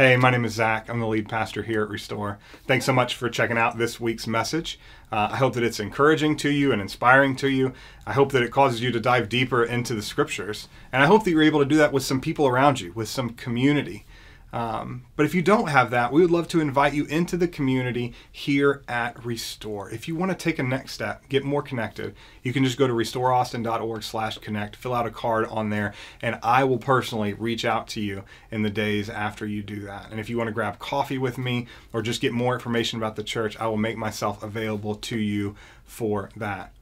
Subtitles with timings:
[0.00, 0.88] Hey, my name is Zach.
[0.88, 2.38] I'm the lead pastor here at Restore.
[2.66, 4.80] Thanks so much for checking out this week's message.
[5.12, 7.74] Uh, I hope that it's encouraging to you and inspiring to you.
[8.06, 10.68] I hope that it causes you to dive deeper into the scriptures.
[10.90, 13.10] And I hope that you're able to do that with some people around you, with
[13.10, 14.06] some community.
[14.52, 17.46] Um, but if you don't have that, we would love to invite you into the
[17.46, 19.90] community here at Restore.
[19.90, 22.86] If you want to take a next step, get more connected, you can just go
[22.86, 27.64] to restoreaustin.org slash connect, fill out a card on there, and I will personally reach
[27.64, 30.08] out to you in the days after you do that.
[30.10, 33.16] And if you want to grab coffee with me or just get more information about
[33.16, 36.72] the church, I will make myself available to you for that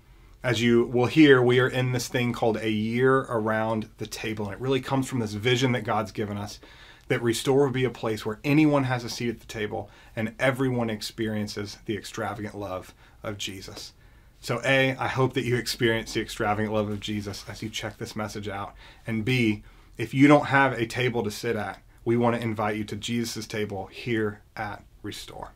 [0.43, 4.46] as you will hear, we are in this thing called a year around the table.
[4.46, 6.60] And it really comes from this vision that God's given us
[7.09, 10.35] that Restore will be a place where anyone has a seat at the table and
[10.39, 13.93] everyone experiences the extravagant love of Jesus.
[14.41, 17.99] So, A, I hope that you experience the extravagant love of Jesus as you check
[17.99, 18.75] this message out.
[19.07, 19.65] And B,
[19.97, 22.97] if you don't have a table to sit at, we want to invite you to
[22.97, 25.52] Jesus' table here at Restore.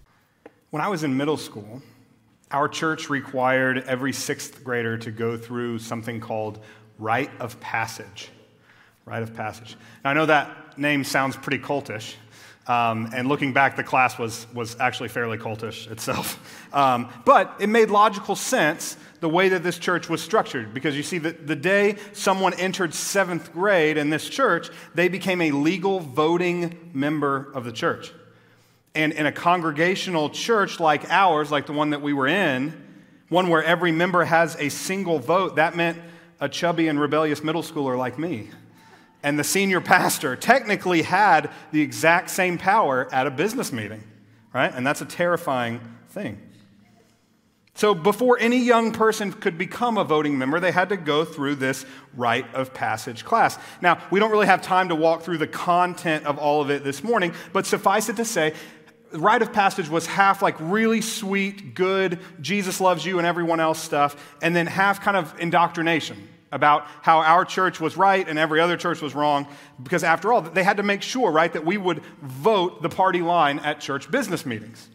[0.70, 1.82] When I was in middle school,
[2.50, 6.58] our church required every sixth grader to go through something called
[6.98, 8.30] rite of passage.
[9.04, 9.76] Rite of passage.
[10.04, 12.14] Now, I know that name sounds pretty cultish.
[12.68, 16.38] Um, and looking back, the class was, was actually fairly cultish itself.
[16.72, 20.72] Um, but it made logical sense the way that this church was structured.
[20.72, 25.40] Because you see, the, the day someone entered seventh grade in this church, they became
[25.40, 28.12] a legal voting member of the church.
[28.94, 32.80] And in a congregational church like ours, like the one that we were in,
[33.28, 35.98] one where every member has a single vote, that meant
[36.38, 38.50] a chubby and rebellious middle schooler like me
[39.22, 44.02] and the senior pastor technically had the exact same power at a business meeting,
[44.52, 44.72] right?
[44.74, 46.40] And that's a terrifying thing.
[47.74, 51.54] So, before any young person could become a voting member, they had to go through
[51.54, 53.58] this rite of passage class.
[53.80, 56.84] Now, we don't really have time to walk through the content of all of it
[56.84, 58.52] this morning, but suffice it to say,
[59.12, 63.78] rite of passage was half like really sweet, good, Jesus loves you and everyone else
[63.78, 68.60] stuff, and then half kind of indoctrination about how our church was right and every
[68.60, 69.48] other church was wrong.
[69.82, 73.22] Because after all, they had to make sure, right, that we would vote the party
[73.22, 74.88] line at church business meetings.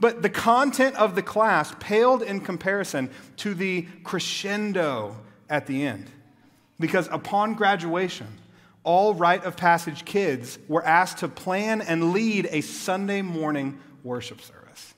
[0.00, 5.16] But the content of the class paled in comparison to the crescendo
[5.48, 6.10] at the end.
[6.78, 8.26] Because upon graduation,
[8.82, 14.40] all rite of passage kids were asked to plan and lead a Sunday morning worship
[14.40, 14.94] service.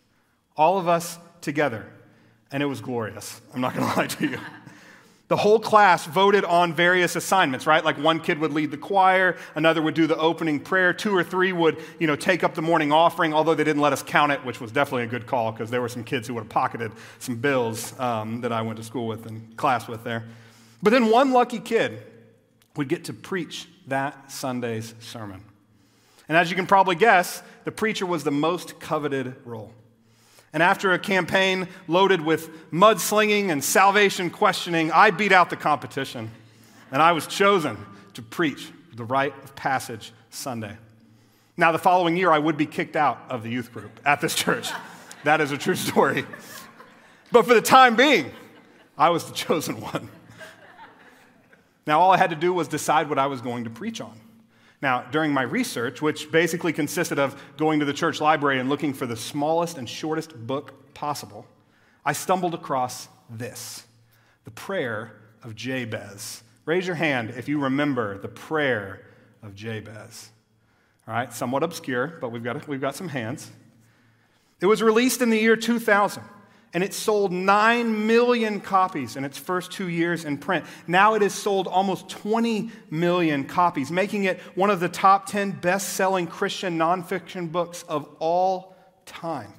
[0.57, 1.85] All of us together.
[2.53, 3.41] And it was glorious.
[3.53, 4.39] I'm not going to lie to you.
[5.33, 7.83] The whole class voted on various assignments, right?
[7.83, 11.25] Like one kid would lead the choir, another would do the opening prayer, two or
[11.25, 14.31] three would, you know, take up the morning offering, although they didn't let us count
[14.31, 16.51] it, which was definitely a good call because there were some kids who would have
[16.51, 20.25] pocketed some bills um, that I went to school with and class with there.
[20.83, 22.03] But then one lucky kid
[22.77, 25.43] would get to preach that Sunday's sermon.
[26.29, 29.73] And as you can probably guess, the preacher was the most coveted role.
[30.53, 36.31] And after a campaign loaded with mudslinging and salvation questioning, I beat out the competition.
[36.91, 37.79] And I was chosen
[38.15, 40.77] to preach the rite of passage Sunday.
[41.57, 44.35] Now, the following year, I would be kicked out of the youth group at this
[44.35, 44.71] church.
[45.25, 46.27] That is a true story.
[47.31, 48.33] But for the time being,
[48.99, 50.09] I was the chosen one.
[51.87, 54.19] Now, all I had to do was decide what I was going to preach on.
[54.83, 58.93] Now, during my research, which basically consisted of going to the church library and looking
[58.93, 61.47] for the smallest and shortest book possible,
[62.05, 63.87] I stumbled across this
[64.45, 65.13] the prayer
[65.45, 66.43] of Jabez.
[66.65, 69.07] Raise your hand if you remember the prayer
[69.41, 70.31] of Jabez.
[71.07, 73.51] All right, somewhat obscure, but we've got, we've got some hands.
[74.61, 76.25] It was released in the year 2000
[76.75, 80.65] and it sold 9 million copies in its first two years in print.
[80.87, 85.53] Now it has sold almost 20 million copies, making it one of the top 10
[85.53, 88.75] best selling Christian nonfiction books of all
[89.05, 89.53] time.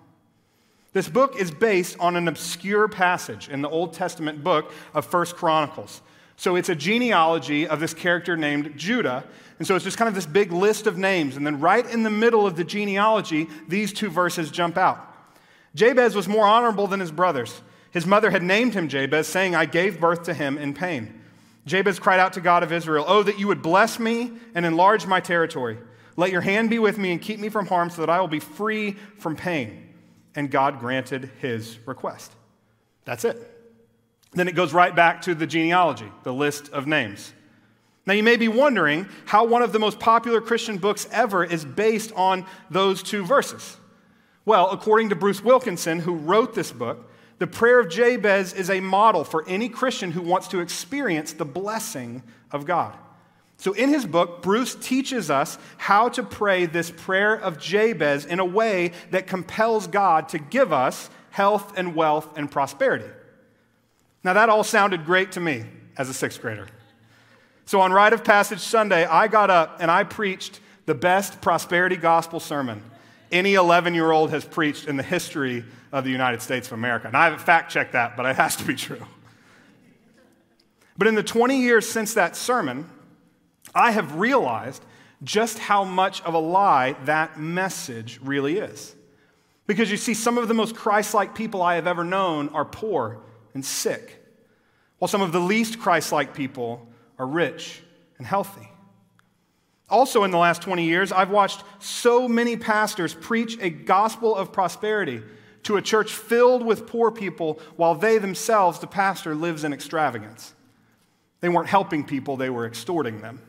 [0.94, 5.36] This book is based on an obscure passage in the Old Testament book of First
[5.36, 6.02] Chronicles.
[6.36, 9.24] So it's a genealogy of this character named Judah.
[9.60, 11.38] And so it's just kind of this big list of names.
[11.38, 15.13] And then right in the middle of the genealogy, these two verses jump out.
[15.76, 17.62] Jabez was more honorable than his brothers.
[17.92, 21.22] His mother had named him Jabez, saying, I gave birth to him in pain.
[21.66, 25.06] Jabez cried out to God of Israel, Oh, that you would bless me and enlarge
[25.06, 25.78] my territory.
[26.16, 28.28] Let your hand be with me and keep me from harm so that I will
[28.28, 29.90] be free from pain.
[30.36, 32.32] And God granted his request.
[33.06, 33.50] That's it.
[34.34, 37.34] Then it goes right back to the genealogy, the list of names.
[38.06, 41.64] Now, you may be wondering how one of the most popular Christian books ever is
[41.64, 43.78] based on those two verses.
[44.46, 47.10] Well, according to Bruce Wilkinson, who wrote this book,
[47.40, 51.46] the prayer of Jabez is a model for any Christian who wants to experience the
[51.46, 52.96] blessing of God.
[53.58, 58.40] So, in his book, Bruce teaches us how to pray this prayer of Jabez in
[58.40, 63.10] a way that compels God to give us health and wealth and prosperity.
[64.24, 65.64] Now, that all sounded great to me
[65.98, 66.68] as a sixth grader.
[67.66, 71.96] So, on Rite of Passage Sunday, I got up and I preached the best prosperity
[71.96, 72.84] gospel sermon
[73.34, 77.08] any 11 year old has preached in the history of the United States of America.
[77.08, 79.06] And I haven't fact checked that, but it has to be true.
[80.98, 82.88] But in the 20 years since that sermon,
[83.74, 84.86] I have realized
[85.24, 88.96] just how much of a lie that message really is.
[89.66, 92.66] Because you see, some of the most Christ like people I have ever known are
[92.66, 93.22] poor
[93.54, 94.22] and sick,
[95.00, 96.88] while some of the least Christ like people
[97.18, 97.82] are rich
[98.18, 98.70] and healthy.
[99.94, 104.52] Also, in the last 20 years, I've watched so many pastors preach a gospel of
[104.52, 105.22] prosperity
[105.62, 110.56] to a church filled with poor people while they themselves, the pastor, lives in extravagance.
[111.42, 113.40] They weren't helping people, they were extorting them.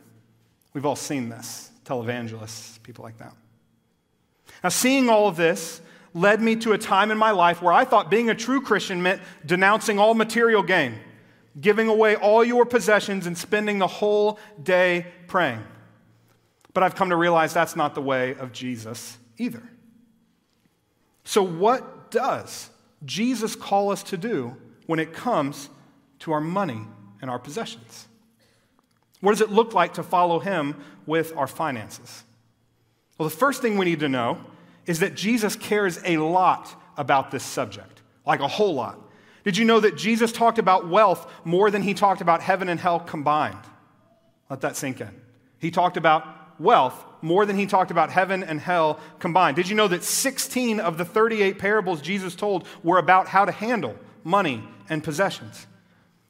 [0.75, 3.33] We've all seen this, televangelists, people like that.
[4.63, 5.81] Now, seeing all of this
[6.13, 9.01] led me to a time in my life where I thought being a true Christian
[9.01, 10.99] meant denouncing all material gain,
[11.59, 15.63] giving away all your possessions, and spending the whole day praying.
[16.75, 19.63] But I've come to realize that's not the way of Jesus either.
[21.23, 22.69] So, what does
[23.05, 25.69] Jesus call us to do when it comes
[26.19, 26.81] to our money
[27.21, 28.09] and our possessions?
[29.21, 30.75] What does it look like to follow him
[31.05, 32.25] with our finances?
[33.17, 34.37] Well, the first thing we need to know
[34.85, 38.99] is that Jesus cares a lot about this subject, like a whole lot.
[39.45, 42.81] Did you know that Jesus talked about wealth more than he talked about heaven and
[42.81, 43.63] hell combined?
[44.49, 45.21] Let that sink in.
[45.57, 49.55] He talked about wealth more than he talked about heaven and hell combined.
[49.55, 53.51] Did you know that 16 of the 38 parables Jesus told were about how to
[53.51, 55.65] handle money and possessions?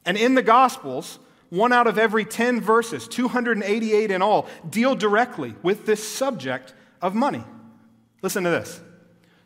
[0.06, 1.20] And in the Gospels,
[1.50, 7.16] one out of every 10 verses, 288 in all, deal directly with this subject of
[7.16, 7.44] money.
[8.22, 8.80] Listen to this.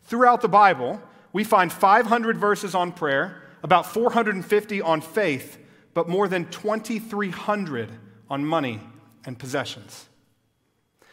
[0.04, 1.00] Throughout the Bible,
[1.32, 5.58] we find 500 verses on prayer, about 450 on faith,
[5.94, 7.90] but more than 2,300
[8.28, 8.80] on money
[9.24, 10.08] and possessions.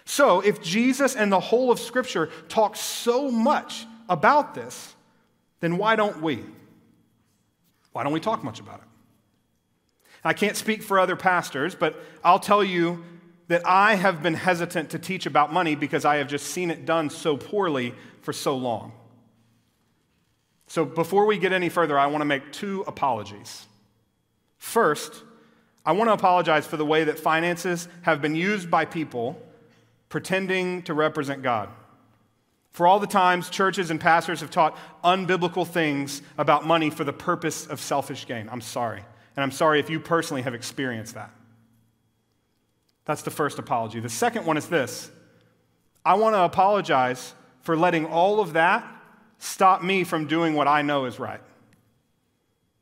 [0.10, 4.96] So, if Jesus and the whole of Scripture talk so much about this,
[5.60, 6.46] then why don't we?
[7.92, 8.86] Why don't we talk much about it?
[10.24, 13.04] I can't speak for other pastors, but I'll tell you
[13.50, 16.86] that I have been hesitant to teach about money because I have just seen it
[16.86, 18.94] done so poorly for so long.
[20.68, 23.66] So, before we get any further, I want to make two apologies.
[24.58, 25.22] First,
[25.86, 29.44] I want to apologize for the way that finances have been used by people
[30.10, 31.70] pretending to represent God.
[32.72, 37.14] For all the times churches and pastors have taught unbiblical things about money for the
[37.14, 38.48] purpose of selfish gain.
[38.52, 39.04] I'm sorry.
[39.36, 41.32] And I'm sorry if you personally have experienced that.
[43.06, 44.00] That's the first apology.
[44.00, 45.10] The second one is this
[46.06, 48.86] I want to apologize for letting all of that
[49.40, 51.42] stop me from doing what I know is right,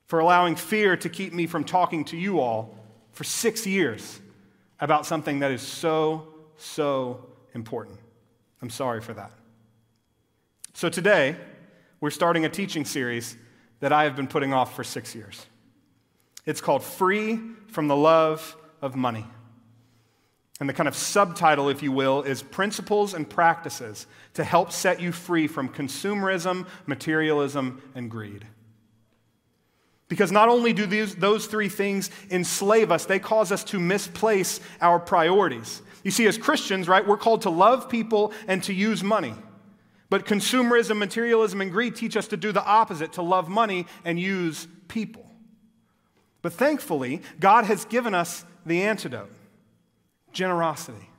[0.07, 2.77] for allowing fear to keep me from talking to you all
[3.13, 4.19] for six years
[4.79, 7.99] about something that is so so important.
[8.61, 9.31] I'm sorry for that.
[10.73, 11.35] So today,
[12.01, 13.37] we're starting a teaching series
[13.79, 15.45] that I have been putting off for six years.
[16.45, 19.25] It's called Free from the Love of Money.
[20.59, 25.01] And the kind of subtitle, if you will, is Principles and Practices to Help Set
[25.01, 28.45] You Free from Consumerism, Materialism, and Greed.
[30.07, 34.59] Because not only do these, those three things enslave us, they cause us to misplace
[34.79, 35.81] our priorities.
[36.05, 39.33] You see, as Christians, right, we're called to love people and to use money.
[40.07, 44.19] But consumerism, materialism, and greed teach us to do the opposite to love money and
[44.19, 45.25] use people.
[46.43, 49.31] But thankfully, God has given us the antidote
[50.31, 51.09] generosity.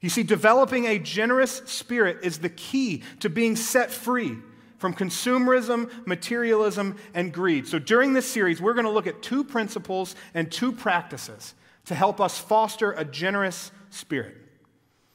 [0.00, 4.36] You see, developing a generous spirit is the key to being set free
[4.78, 7.66] from consumerism, materialism, and greed.
[7.66, 11.54] So during this series, we're going to look at two principles and two practices
[11.86, 14.36] to help us foster a generous spirit.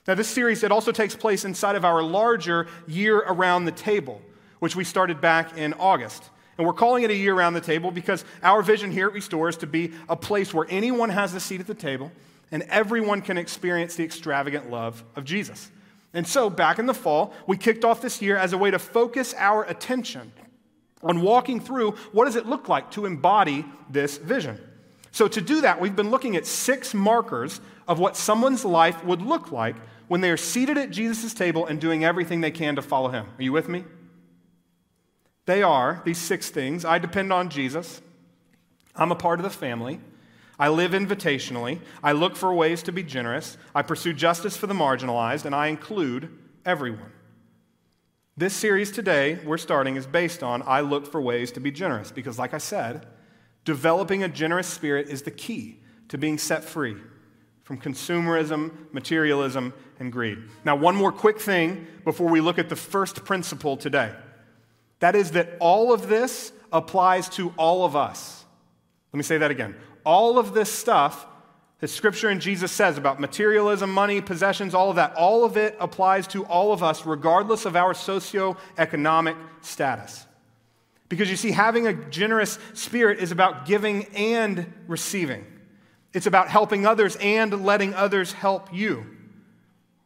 [0.08, 4.22] Now, this series, it also takes place inside of our larger year around the table,
[4.60, 6.30] which we started back in August.
[6.58, 9.50] And we're calling it a year around the table because our vision here at Restore
[9.50, 12.12] is to be a place where anyone has a seat at the table
[12.52, 15.72] and everyone can experience the extravagant love of Jesus.
[16.14, 18.80] And so, back in the fall, we kicked off this year as a way to
[18.80, 20.32] focus our attention
[21.04, 24.58] on walking through what does it look like to embody this vision.
[25.12, 29.22] So, to do that, we've been looking at six markers of what someone's life would
[29.22, 29.76] look like
[30.08, 33.28] when they are seated at Jesus' table and doing everything they can to follow him.
[33.38, 33.84] Are you with me?
[35.46, 38.02] They are these six things I depend on Jesus,
[38.96, 40.00] I'm a part of the family,
[40.58, 41.80] I live invitationally.
[42.02, 43.58] I look for ways to be generous.
[43.74, 46.30] I pursue justice for the marginalized, and I include
[46.66, 47.12] everyone.
[48.38, 52.12] This series today we're starting is based on I look for ways to be generous
[52.12, 53.06] because, like I said,
[53.64, 56.98] developing a generous spirit is the key to being set free
[57.66, 60.38] from consumerism, materialism, and greed.
[60.64, 64.14] Now, one more quick thing before we look at the first principle today.
[65.00, 68.46] That is that all of this applies to all of us.
[69.12, 69.76] Let me say that again.
[70.06, 71.26] All of this stuff
[71.80, 75.76] that Scripture and Jesus says about materialism, money, possessions, all of that, all of it
[75.80, 80.28] applies to all of us, regardless of our socioeconomic status.
[81.10, 85.46] Because you see, having a generous spirit is about giving and receiving.
[86.16, 89.06] It's about helping others and letting others help you.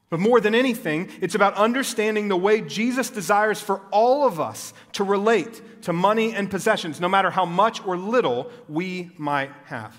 [0.09, 4.73] But more than anything, it's about understanding the way Jesus desires for all of us
[4.93, 9.95] to relate to money and possessions, no matter how much or little we might have.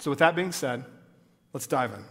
[0.00, 0.84] So, with that being said,
[1.52, 2.04] let's dive in.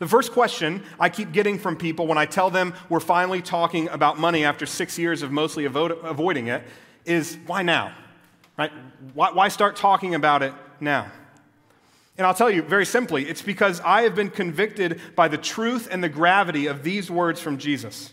[0.00, 3.88] The first question I keep getting from people when I tell them we're finally talking
[3.88, 6.64] about money after six years of mostly avoiding it
[7.04, 7.94] is why now?
[8.58, 8.72] Right?
[9.14, 11.12] Why, why start talking about it now?
[12.20, 15.88] And I'll tell you very simply, it's because I have been convicted by the truth
[15.90, 18.12] and the gravity of these words from Jesus.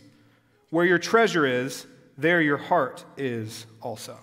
[0.69, 1.85] Where your treasure is,
[2.17, 4.17] there your heart is also.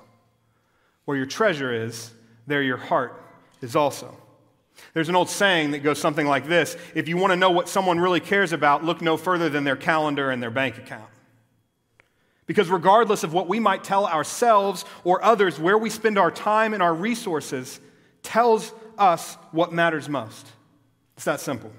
[1.05, 2.13] Where your treasure is,
[2.47, 3.23] there your heart
[3.61, 4.17] is also.
[4.95, 7.69] There's an old saying that goes something like this If you want to know what
[7.69, 11.11] someone really cares about, look no further than their calendar and their bank account.
[12.47, 16.73] Because regardless of what we might tell ourselves or others, where we spend our time
[16.73, 17.81] and our resources
[18.23, 20.47] tells us what matters most.
[21.17, 21.73] It's that simple.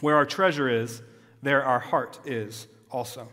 [0.00, 1.02] Where our treasure is,
[1.42, 3.28] there our heart is also.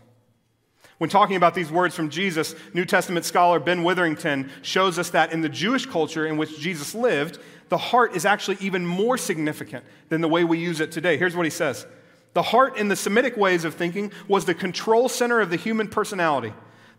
[0.98, 5.32] When talking about these words from Jesus, New Testament scholar Ben Witherington shows us that
[5.32, 9.84] in the Jewish culture in which Jesus lived, the heart is actually even more significant
[10.10, 11.16] than the way we use it today.
[11.16, 11.86] Here's what he says
[12.34, 15.88] The heart, in the Semitic ways of thinking, was the control center of the human
[15.88, 16.52] personality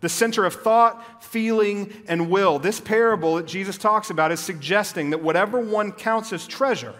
[0.04, 2.58] the center of thought, feeling, and will.
[2.58, 6.94] This parable that Jesus talks about is suggesting that whatever one counts as treasure,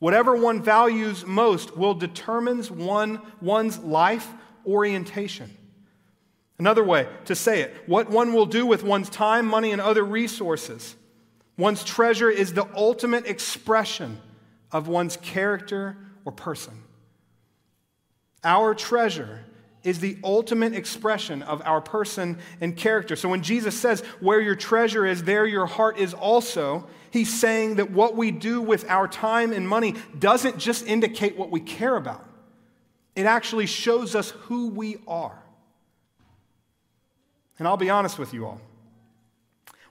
[0.00, 4.28] whatever one values most, will determine one, one's life
[4.66, 5.56] orientation.
[6.58, 10.04] Another way to say it, what one will do with one's time, money, and other
[10.04, 10.96] resources.
[11.56, 14.20] One's treasure is the ultimate expression
[14.72, 16.82] of one's character or person.
[18.42, 19.44] Our treasure
[19.84, 23.14] is the ultimate expression of our person and character.
[23.14, 27.76] So when Jesus says, Where your treasure is, there your heart is also, he's saying
[27.76, 31.96] that what we do with our time and money doesn't just indicate what we care
[31.96, 32.26] about,
[33.14, 35.38] it actually shows us who we are.
[37.58, 38.60] And I'll be honest with you all.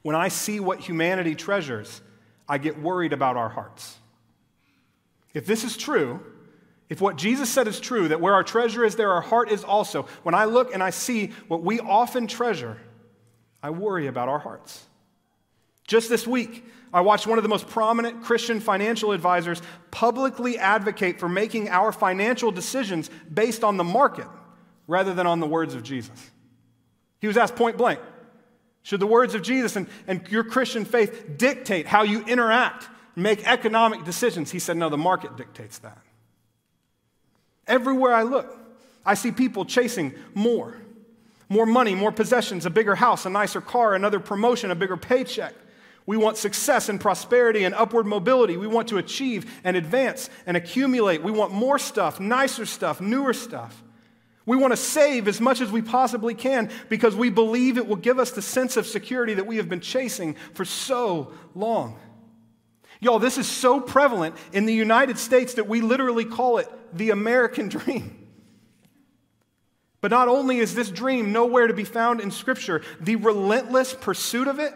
[0.02, 2.02] When I see what humanity treasures,
[2.50, 3.98] I get worried about our hearts.
[5.34, 6.20] If this is true,
[6.94, 9.64] if what Jesus said is true, that where our treasure is, there our heart is
[9.64, 12.78] also, when I look and I see what we often treasure,
[13.64, 14.86] I worry about our hearts.
[15.88, 19.60] Just this week, I watched one of the most prominent Christian financial advisors
[19.90, 24.28] publicly advocate for making our financial decisions based on the market
[24.86, 26.30] rather than on the words of Jesus.
[27.20, 28.02] He was asked point blank
[28.84, 33.48] Should the words of Jesus and, and your Christian faith dictate how you interact, make
[33.48, 34.52] economic decisions?
[34.52, 36.02] He said, No, the market dictates that.
[37.67, 38.58] Everywhere I look,
[39.05, 40.77] I see people chasing more
[41.53, 45.53] more money, more possessions, a bigger house, a nicer car, another promotion, a bigger paycheck.
[46.05, 48.58] We want success and prosperity and upward mobility.
[48.58, 51.24] We want to achieve and advance and accumulate.
[51.24, 53.82] We want more stuff, nicer stuff, newer stuff.
[54.46, 57.96] We want to save as much as we possibly can because we believe it will
[57.96, 61.98] give us the sense of security that we have been chasing for so long.
[63.00, 67.10] Y'all, this is so prevalent in the United States that we literally call it the
[67.10, 68.20] American dream.
[70.02, 74.50] But not only is this dream nowhere to be found in Scripture, the relentless pursuit
[74.50, 74.74] of it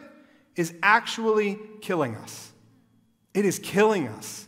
[0.56, 2.52] is actually killing us.
[3.34, 4.48] It is killing us.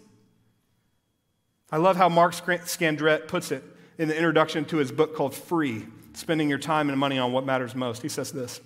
[1.70, 3.62] I love how Mark Scandrette puts it
[3.98, 7.46] in the introduction to his book called Free Spending Your Time and Money on What
[7.46, 8.02] Matters Most.
[8.02, 8.62] He says this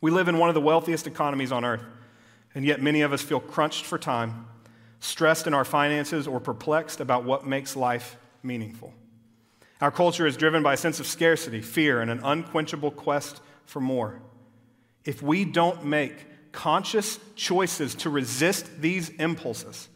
[0.00, 1.82] We live in one of the wealthiest economies on earth,
[2.54, 4.46] and yet many of us feel crunched for time
[5.02, 8.94] stressed in our finances, or perplexed about what makes life meaningful.
[9.80, 13.80] Our culture is driven by a sense of scarcity, fear, and an unquenchable quest for
[13.80, 14.22] more.
[15.04, 19.88] If we don't make conscious choices to resist these impulses,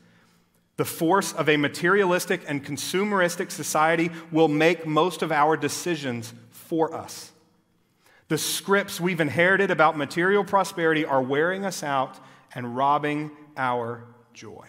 [0.76, 6.92] the force of a materialistic and consumeristic society will make most of our decisions for
[6.92, 7.30] us.
[8.26, 12.18] The scripts we've inherited about material prosperity are wearing us out
[12.56, 14.02] and robbing our
[14.34, 14.68] joy.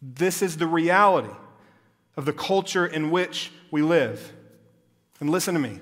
[0.00, 1.34] This is the reality
[2.16, 4.32] of the culture in which we live.
[5.20, 5.78] And listen to me,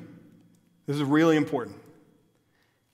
[0.87, 1.77] this is really important.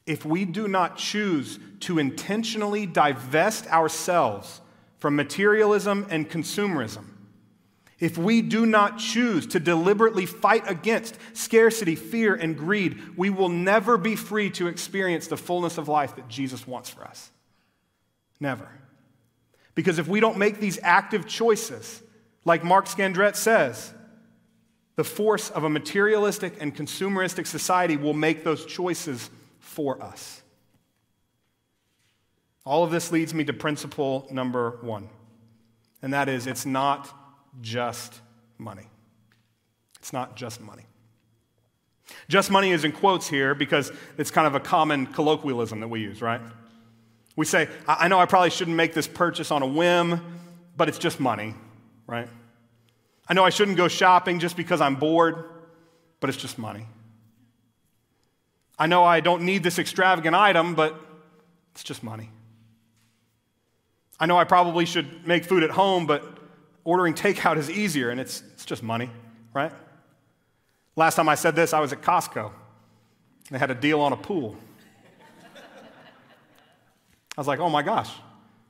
[0.06, 4.60] If we do not choose to intentionally divest ourselves
[4.98, 7.04] from materialism and consumerism,
[8.00, 13.48] if we do not choose to deliberately fight against scarcity, fear, and greed, we will
[13.48, 17.30] never be free to experience the fullness of life that Jesus wants for us.
[18.40, 18.68] Never.
[19.74, 22.02] Because if we don't make these active choices,
[22.44, 23.92] like Mark Scandrette says,
[24.96, 30.42] the force of a materialistic and consumeristic society will make those choices for us.
[32.64, 35.08] All of this leads me to principle number one,
[36.02, 37.12] and that is it's not
[37.60, 38.20] just
[38.58, 38.86] money.
[39.98, 40.84] It's not just money.
[42.28, 46.00] Just money is in quotes here because it's kind of a common colloquialism that we
[46.00, 46.40] use, right?
[47.36, 50.20] We say, I know I probably shouldn't make this purchase on a whim,
[50.76, 51.54] but it's just money,
[52.06, 52.28] right?
[53.26, 55.44] I know I shouldn't go shopping just because I'm bored,
[56.20, 56.86] but it's just money.
[58.78, 61.00] I know I don't need this extravagant item, but
[61.72, 62.28] it's just money.
[64.20, 66.22] I know I probably should make food at home, but
[66.84, 69.10] ordering takeout is easier and it's, it's just money,
[69.54, 69.72] right?
[70.96, 72.52] Last time I said this, I was at Costco.
[73.50, 74.56] They had a deal on a pool.
[77.36, 78.10] I was like, oh my gosh,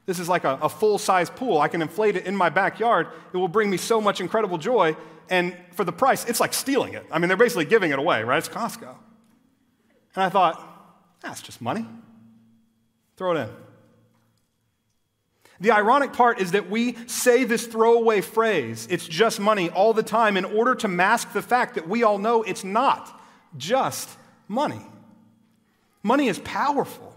[0.07, 1.61] this is like a, a full size pool.
[1.61, 3.09] I can inflate it in my backyard.
[3.33, 4.97] It will bring me so much incredible joy.
[5.28, 7.07] And for the price, it's like stealing it.
[7.11, 8.38] I mean, they're basically giving it away, right?
[8.38, 8.95] It's Costco.
[10.14, 11.87] And I thought, ah, that's just money.
[13.16, 13.49] Throw it in.
[15.61, 20.02] The ironic part is that we say this throwaway phrase, it's just money, all the
[20.02, 23.21] time in order to mask the fact that we all know it's not
[23.57, 24.11] just
[24.49, 24.83] money.
[26.02, 27.12] Money is powerful.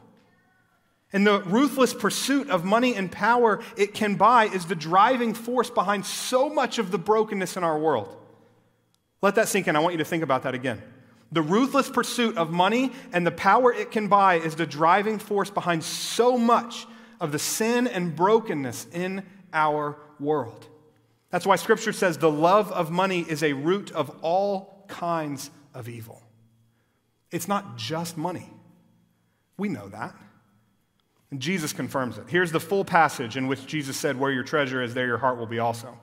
[1.14, 5.70] And the ruthless pursuit of money and power it can buy is the driving force
[5.70, 8.16] behind so much of the brokenness in our world.
[9.22, 9.76] Let that sink in.
[9.76, 10.82] I want you to think about that again.
[11.32, 15.50] The ruthless pursuit of money and the power it can buy is the driving force
[15.50, 16.86] behind so much
[17.20, 20.68] of the sin and brokenness in our world.
[21.30, 25.90] That's why Scripture says the love of money is a root of all kinds of
[25.90, 26.22] evil.
[27.32, 28.50] It's not just money.
[29.58, 30.16] We know that.
[31.32, 32.26] And Jesus confirms it.
[32.28, 35.38] Here's the full passage in which Jesus said, Where your treasure is, there your heart
[35.38, 35.98] will be also.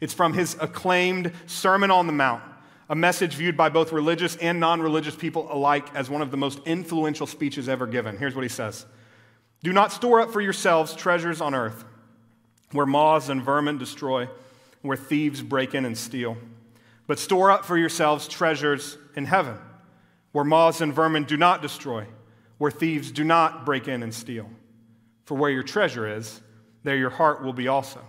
[0.00, 2.42] It's from his acclaimed Sermon on the Mount,
[2.88, 6.36] a message viewed by both religious and non religious people alike as one of the
[6.36, 8.16] most influential speeches ever given.
[8.16, 8.86] Here's what he says
[9.62, 11.84] Do not store up for yourselves treasures on earth,
[12.72, 14.28] where moths and vermin destroy,
[14.82, 16.36] where thieves break in and steal.
[17.06, 19.58] But store up for yourselves treasures in heaven,
[20.32, 22.06] where moths and vermin do not destroy,
[22.58, 24.48] where thieves do not break in and steal.
[25.28, 26.40] For where your treasure is,
[26.84, 28.00] there your heart will be also.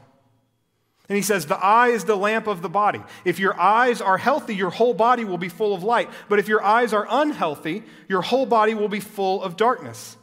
[1.09, 3.01] And he says, The eye is the lamp of the body.
[3.25, 6.09] If your eyes are healthy, your whole body will be full of light.
[6.29, 10.15] But if your eyes are unhealthy, your whole body will be full of darkness.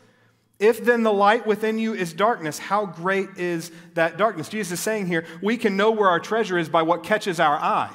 [0.59, 4.49] If then the light within you is darkness, how great is that darkness?
[4.49, 7.59] Jesus is saying here, we can know where our treasure is by what catches our
[7.59, 7.95] eye,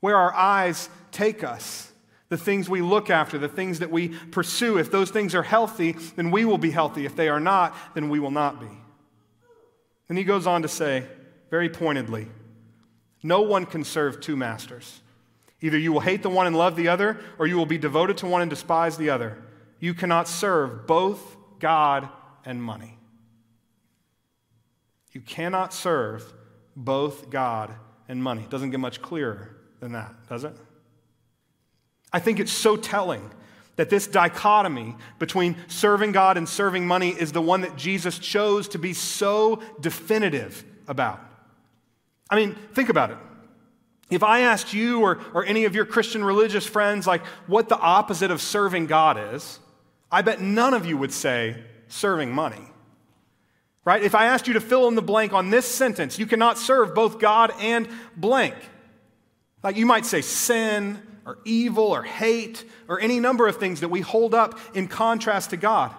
[0.00, 1.91] where our eyes take us
[2.32, 4.78] the things we look after, the things that we pursue.
[4.78, 7.04] If those things are healthy, then we will be healthy.
[7.04, 8.70] If they are not, then we will not be.
[10.08, 11.06] And he goes on to say,
[11.50, 12.28] very pointedly,
[13.22, 15.02] no one can serve two masters.
[15.60, 18.16] Either you will hate the one and love the other, or you will be devoted
[18.16, 19.36] to one and despise the other.
[19.78, 22.08] You cannot serve both God
[22.46, 22.96] and money.
[25.12, 26.32] You cannot serve
[26.74, 27.74] both God
[28.08, 28.44] and money.
[28.44, 30.56] It doesn't get much clearer than that, does it?
[32.12, 33.30] I think it's so telling
[33.76, 38.68] that this dichotomy between serving God and serving money is the one that Jesus chose
[38.68, 41.20] to be so definitive about.
[42.28, 43.16] I mean, think about it.
[44.10, 47.78] If I asked you or, or any of your Christian religious friends, like, what the
[47.78, 49.58] opposite of serving God is,
[50.10, 51.56] I bet none of you would say
[51.88, 52.60] serving money.
[53.84, 54.02] Right?
[54.02, 56.94] If I asked you to fill in the blank on this sentence, you cannot serve
[56.94, 58.54] both God and blank.
[59.62, 63.88] Like you might say sin, or evil or hate or any number of things that
[63.88, 65.94] we hold up in contrast to God.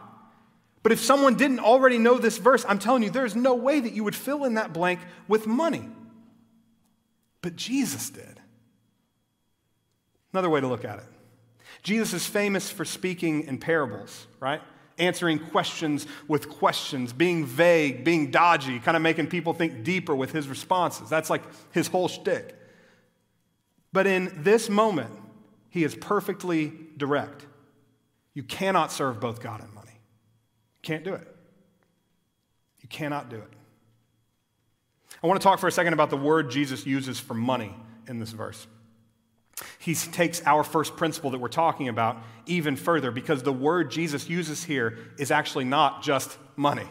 [0.84, 3.94] But if someone didn't already know this verse, I'm telling you, there's no way that
[3.94, 5.88] you would fill in that blank with money.
[7.42, 8.40] But Jesus did.
[10.34, 11.06] Another way to look at it
[11.84, 14.62] Jesus is famous for speaking in parables, right?
[14.98, 20.32] Answering questions with questions, being vague, being dodgy, kind of making people think deeper with
[20.32, 21.10] his responses.
[21.10, 22.56] That's like his whole shtick.
[23.94, 25.12] But in this moment,
[25.70, 27.46] he is perfectly direct.
[28.34, 29.92] You cannot serve both God and money.
[29.92, 31.28] You can't do it.
[32.82, 33.54] You cannot do it.
[35.24, 37.74] I want to talk for a second about the word Jesus uses for money
[38.08, 38.68] in this verse.
[39.78, 44.28] He takes our first principle that we're talking about even further because the word Jesus
[44.28, 46.88] uses here is actually not just money.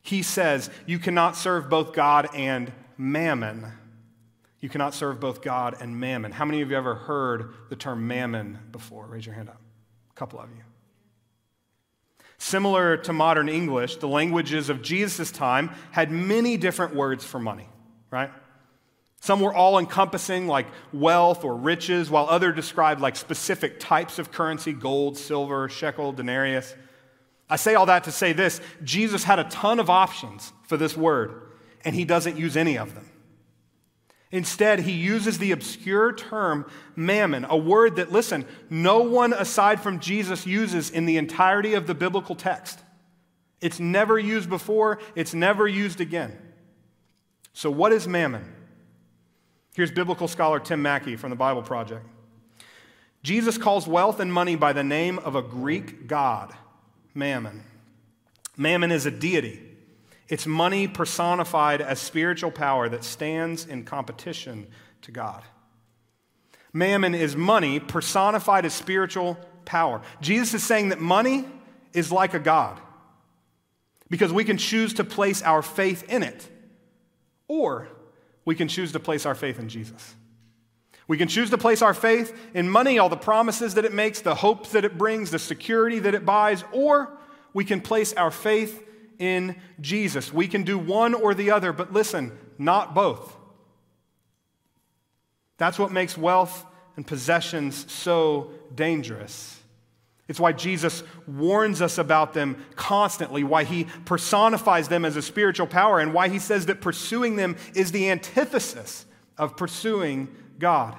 [0.00, 3.72] He says, You cannot serve both God and mammon.
[4.64, 6.32] You cannot serve both God and mammon.
[6.32, 9.04] How many of you ever heard the term mammon before?
[9.04, 9.60] Raise your hand up.
[10.10, 10.62] A couple of you.
[12.38, 17.68] Similar to modern English, the languages of Jesus' time had many different words for money,
[18.10, 18.30] right?
[19.20, 24.32] Some were all encompassing, like wealth or riches, while others described like specific types of
[24.32, 26.74] currency gold, silver, shekel, denarius.
[27.50, 30.96] I say all that to say this Jesus had a ton of options for this
[30.96, 31.50] word,
[31.84, 33.10] and he doesn't use any of them.
[34.30, 40.00] Instead, he uses the obscure term mammon, a word that, listen, no one aside from
[40.00, 42.80] Jesus uses in the entirety of the biblical text.
[43.60, 46.36] It's never used before, it's never used again.
[47.52, 48.52] So, what is mammon?
[49.74, 52.04] Here's biblical scholar Tim Mackie from the Bible Project.
[53.22, 56.54] Jesus calls wealth and money by the name of a Greek god,
[57.14, 57.64] Mammon.
[58.56, 59.60] Mammon is a deity
[60.28, 64.66] it's money personified as spiritual power that stands in competition
[65.02, 65.42] to God.
[66.72, 70.00] Mammon is money personified as spiritual power.
[70.20, 71.44] Jesus is saying that money
[71.92, 72.80] is like a God
[74.10, 76.48] because we can choose to place our faith in it,
[77.48, 77.88] or
[78.44, 80.14] we can choose to place our faith in Jesus.
[81.06, 84.20] We can choose to place our faith in money, all the promises that it makes,
[84.20, 87.16] the hopes that it brings, the security that it buys, or
[87.52, 88.83] we can place our faith
[89.18, 90.32] in Jesus.
[90.32, 93.36] We can do one or the other, but listen, not both.
[95.56, 96.64] That's what makes wealth
[96.96, 99.60] and possessions so dangerous.
[100.26, 105.66] It's why Jesus warns us about them constantly, why he personifies them as a spiritual
[105.66, 109.04] power, and why he says that pursuing them is the antithesis
[109.36, 110.96] of pursuing God.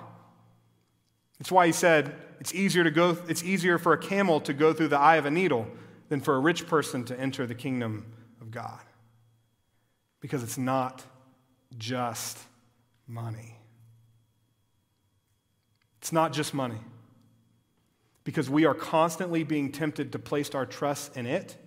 [1.39, 4.73] It's why he said it's easier to go it's easier for a camel to go
[4.73, 5.67] through the eye of a needle
[6.09, 8.81] than for a rich person to enter the kingdom of God.
[10.19, 11.03] Because it's not
[11.77, 12.37] just
[13.07, 13.55] money.
[15.99, 16.79] It's not just money.
[18.23, 21.57] Because we are constantly being tempted to place our trust in it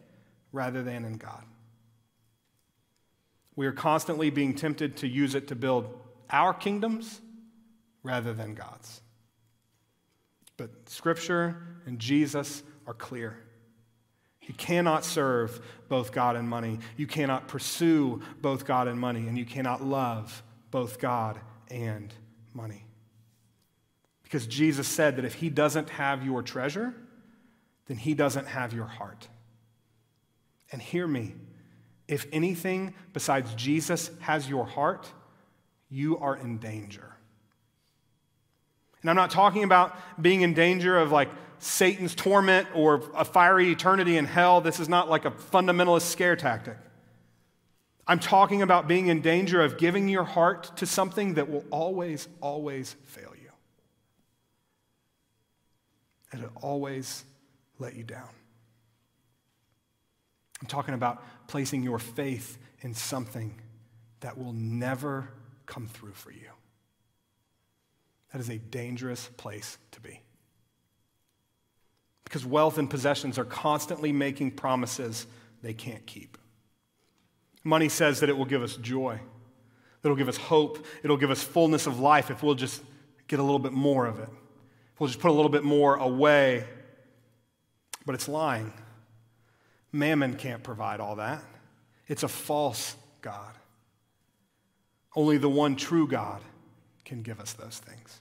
[0.52, 1.44] rather than in God.
[3.56, 5.92] We are constantly being tempted to use it to build
[6.30, 7.20] our kingdoms
[8.02, 9.00] rather than God's.
[10.56, 13.36] But Scripture and Jesus are clear.
[14.48, 16.78] You cannot serve both God and money.
[16.96, 19.28] You cannot pursue both God and money.
[19.28, 21.38] And you cannot love both God
[21.70, 22.12] and
[22.54, 22.86] money.
[24.22, 26.94] Because Jesus said that if He doesn't have your treasure,
[27.86, 29.28] then He doesn't have your heart.
[30.72, 31.34] And hear me
[32.08, 35.12] if anything besides Jesus has your heart,
[35.90, 37.14] you are in danger.
[39.02, 43.70] And I'm not talking about being in danger of like Satan's torment or a fiery
[43.70, 44.60] eternity in hell.
[44.60, 46.76] This is not like a fundamentalist scare tactic.
[48.06, 52.26] I'm talking about being in danger of giving your heart to something that will always,
[52.40, 53.50] always fail you.
[56.32, 57.24] And it'll always
[57.78, 58.28] let you down.
[60.60, 63.54] I'm talking about placing your faith in something
[64.20, 65.28] that will never
[65.66, 66.48] come through for you.
[68.32, 70.20] That is a dangerous place to be.
[72.28, 75.26] Because wealth and possessions are constantly making promises
[75.62, 76.36] they can't keep.
[77.64, 79.18] Money says that it will give us joy,
[80.04, 82.82] it'll give us hope, it'll give us fullness of life if we'll just
[83.28, 84.28] get a little bit more of it.
[84.92, 86.66] If we'll just put a little bit more away.
[88.04, 88.74] But it's lying.
[89.90, 91.42] Mammon can't provide all that.
[92.08, 93.54] It's a false God.
[95.16, 96.42] Only the one true God
[97.06, 98.20] can give us those things.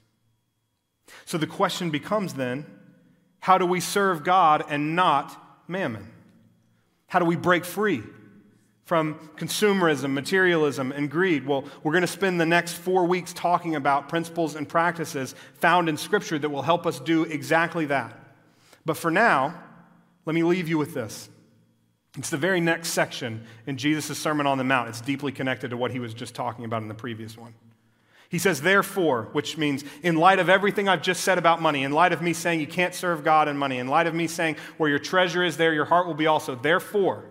[1.26, 2.64] So the question becomes then
[3.40, 6.10] how do we serve God and not mammon?
[7.06, 8.02] How do we break free
[8.84, 11.46] from consumerism, materialism, and greed?
[11.46, 15.88] Well, we're going to spend the next four weeks talking about principles and practices found
[15.88, 18.18] in Scripture that will help us do exactly that.
[18.84, 19.54] But for now,
[20.24, 21.28] let me leave you with this.
[22.16, 24.88] It's the very next section in Jesus' Sermon on the Mount.
[24.88, 27.54] It's deeply connected to what he was just talking about in the previous one.
[28.30, 31.92] He says, therefore, which means in light of everything I've just said about money, in
[31.92, 34.56] light of me saying you can't serve God and money, in light of me saying
[34.76, 36.54] where your treasure is, there your heart will be also.
[36.54, 37.24] Therefore,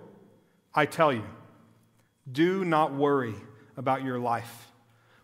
[0.74, 1.24] I tell you,
[2.32, 3.36] do not worry
[3.78, 4.72] about your life,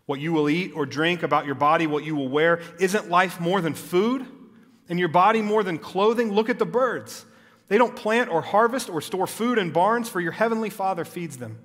[0.06, 2.60] what you will eat or drink, about your body, what you will wear.
[2.78, 4.24] Isn't life more than food?
[4.88, 6.30] And your body more than clothing?
[6.30, 7.24] Look at the birds.
[7.68, 11.38] They don't plant or harvest or store food in barns, for your heavenly Father feeds
[11.38, 11.58] them.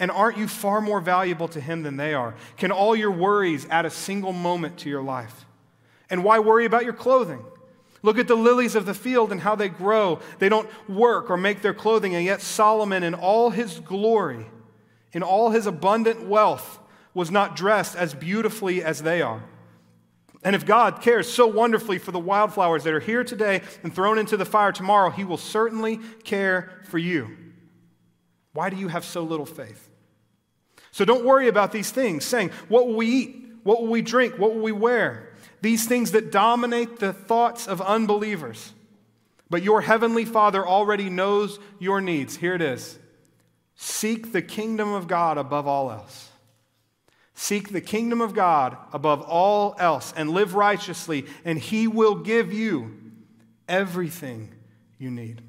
[0.00, 2.34] And aren't you far more valuable to Him than they are?
[2.56, 5.44] Can all your worries add a single moment to your life?
[6.08, 7.44] And why worry about your clothing?
[8.02, 10.20] Look at the lilies of the field and how they grow.
[10.38, 14.46] They don't work or make their clothing, and yet Solomon, in all his glory,
[15.12, 16.78] in all his abundant wealth,
[17.12, 19.44] was not dressed as beautifully as they are.
[20.42, 24.16] And if God cares so wonderfully for the wildflowers that are here today and thrown
[24.16, 27.36] into the fire tomorrow, He will certainly care for you.
[28.54, 29.89] Why do you have so little faith?
[30.92, 33.46] So don't worry about these things, saying, What will we eat?
[33.62, 34.38] What will we drink?
[34.38, 35.34] What will we wear?
[35.60, 38.72] These things that dominate the thoughts of unbelievers.
[39.50, 42.36] But your heavenly Father already knows your needs.
[42.36, 42.98] Here it is
[43.74, 46.28] Seek the kingdom of God above all else.
[47.34, 52.52] Seek the kingdom of God above all else and live righteously, and He will give
[52.52, 52.94] you
[53.66, 54.52] everything
[54.98, 55.40] you need.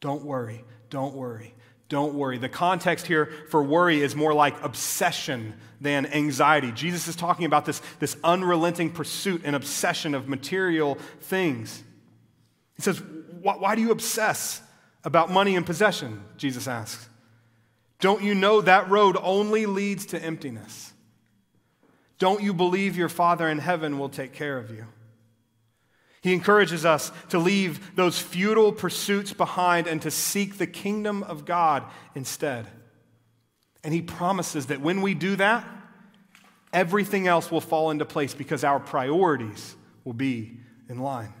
[0.00, 1.54] Don't worry, don't worry,
[1.92, 2.38] don't worry.
[2.38, 6.72] The context here for worry is more like obsession than anxiety.
[6.72, 11.82] Jesus is talking about this, this unrelenting pursuit and obsession of material things.
[12.76, 13.02] He says,
[13.42, 14.62] Why, do you obsess
[15.04, 16.24] about money and possession?
[16.38, 17.10] Jesus asks.
[18.00, 20.94] Don't you know that road only leads to emptiness?
[22.18, 24.86] Don't you believe your Father in heaven will take care of you?
[26.22, 31.44] He encourages us to leave those futile pursuits behind and to seek the kingdom of
[31.44, 32.68] God instead.
[33.82, 35.66] And he promises that when we do that,
[36.72, 40.58] everything else will fall into place because our priorities will be
[40.88, 41.34] in line.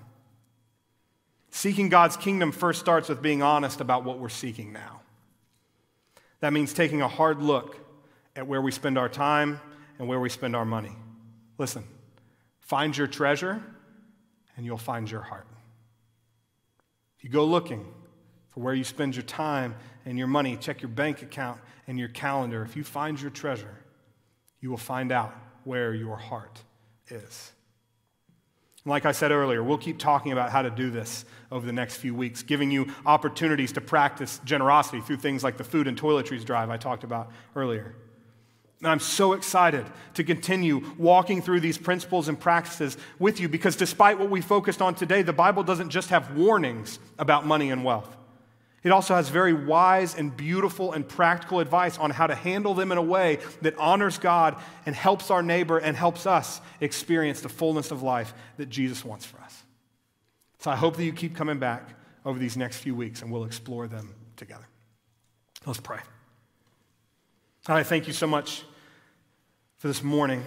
[1.50, 5.02] Seeking God's kingdom first starts with being honest about what we're seeking now.
[6.40, 7.78] That means taking a hard look
[8.34, 9.60] at where we spend our time
[10.00, 10.96] and where we spend our money.
[11.56, 11.84] Listen,
[12.58, 13.62] find your treasure
[14.56, 15.46] and you'll find your heart.
[17.18, 17.86] If you go looking
[18.50, 22.08] for where you spend your time and your money, check your bank account and your
[22.08, 22.62] calendar.
[22.62, 23.76] If you find your treasure,
[24.60, 25.34] you will find out
[25.64, 26.62] where your heart
[27.08, 27.52] is.
[28.84, 31.96] Like I said earlier, we'll keep talking about how to do this over the next
[31.96, 36.44] few weeks, giving you opportunities to practice generosity through things like the food and toiletries
[36.44, 37.94] drive I talked about earlier.
[38.82, 43.76] And I'm so excited to continue walking through these principles and practices with you because
[43.76, 47.84] despite what we focused on today, the Bible doesn't just have warnings about money and
[47.84, 48.16] wealth.
[48.82, 52.90] It also has very wise and beautiful and practical advice on how to handle them
[52.90, 57.48] in a way that honors God and helps our neighbor and helps us experience the
[57.48, 59.62] fullness of life that Jesus wants for us.
[60.58, 61.90] So I hope that you keep coming back
[62.24, 64.66] over these next few weeks and we'll explore them together.
[65.64, 66.00] Let's pray.
[67.68, 68.64] I thank you so much
[69.82, 70.44] for this morning,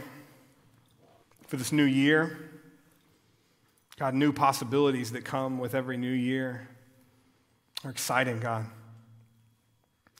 [1.48, 2.38] for this new year.
[3.98, 6.70] God, new possibilities that come with every new year
[7.84, 8.66] are exciting, God.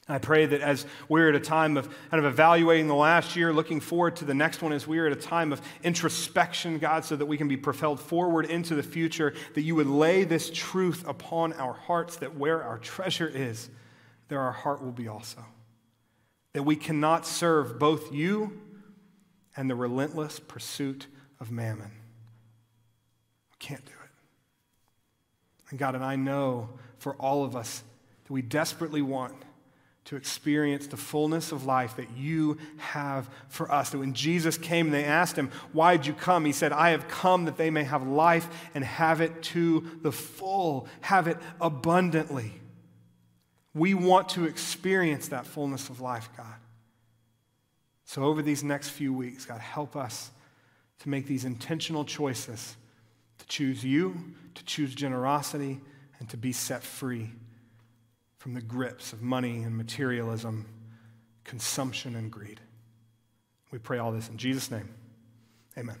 [0.06, 3.54] I pray that as we're at a time of kind of evaluating the last year,
[3.54, 7.16] looking forward to the next one, as we're at a time of introspection, God, so
[7.16, 11.08] that we can be propelled forward into the future, that you would lay this truth
[11.08, 13.70] upon our hearts that where our treasure is,
[14.28, 15.42] there our heart will be also.
[16.52, 18.60] That we cannot serve both you
[19.56, 21.06] and the relentless pursuit
[21.40, 21.90] of mammon.
[23.50, 24.10] We can't do it.
[25.70, 27.82] And God, and I know for all of us
[28.24, 29.34] that we desperately want
[30.06, 33.90] to experience the fullness of life that you have for us.
[33.90, 36.44] That when Jesus came and they asked him, Why did you come?
[36.44, 40.12] He said, I have come that they may have life and have it to the
[40.12, 42.52] full, have it abundantly.
[43.74, 46.54] We want to experience that fullness of life, God.
[48.06, 50.30] So, over these next few weeks, God, help us
[51.00, 52.76] to make these intentional choices
[53.38, 54.16] to choose you,
[54.54, 55.80] to choose generosity
[56.18, 57.30] and to be set free
[58.38, 60.66] from the grips of money and materialism,
[61.44, 62.60] consumption and greed.
[63.72, 64.88] We pray all this in Jesus' name.
[65.76, 65.98] Amen.